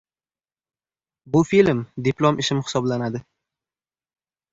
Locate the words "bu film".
1.35-1.83